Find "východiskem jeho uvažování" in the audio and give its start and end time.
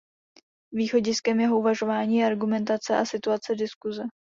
0.71-2.17